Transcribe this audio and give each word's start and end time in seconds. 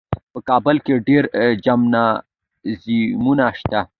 په 0.31 0.39
کابل 0.49 0.75
کې 0.85 1.03
ډېر 1.07 1.23
جمنازیمونه 1.65 3.45
شته. 3.59 3.79